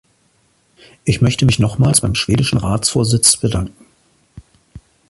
Ich 1.05 1.21
möchte 1.21 1.45
mich 1.45 1.59
nochmals 1.59 2.01
beim 2.01 2.15
schwedischen 2.15 2.57
Ratsvorsitz 2.57 3.37
bedanken. 3.37 3.85